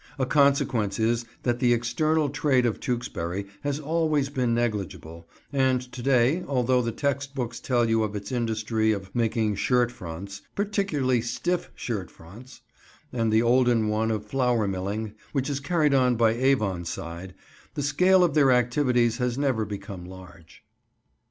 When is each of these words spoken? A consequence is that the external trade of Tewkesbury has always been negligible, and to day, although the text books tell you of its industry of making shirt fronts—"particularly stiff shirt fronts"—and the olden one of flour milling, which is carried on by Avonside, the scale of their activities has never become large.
A 0.17 0.25
consequence 0.25 0.99
is 0.99 1.25
that 1.43 1.59
the 1.59 1.73
external 1.73 2.27
trade 2.29 2.65
of 2.65 2.79
Tewkesbury 2.79 3.45
has 3.63 3.79
always 3.79 4.29
been 4.29 4.51
negligible, 4.51 5.29
and 5.53 5.79
to 5.91 6.01
day, 6.01 6.43
although 6.47 6.81
the 6.81 6.91
text 6.91 7.35
books 7.35 7.59
tell 7.59 7.87
you 7.87 8.01
of 8.01 8.15
its 8.15 8.31
industry 8.31 8.93
of 8.93 9.13
making 9.13 9.57
shirt 9.57 9.91
fronts—"particularly 9.91 11.21
stiff 11.21 11.69
shirt 11.75 12.09
fronts"—and 12.09 13.31
the 13.31 13.43
olden 13.43 13.89
one 13.89 14.09
of 14.09 14.25
flour 14.25 14.67
milling, 14.67 15.13
which 15.33 15.51
is 15.51 15.59
carried 15.59 15.93
on 15.93 16.15
by 16.15 16.33
Avonside, 16.33 17.35
the 17.75 17.83
scale 17.83 18.23
of 18.23 18.33
their 18.33 18.51
activities 18.51 19.17
has 19.17 19.37
never 19.37 19.65
become 19.65 20.03
large. 20.05 20.63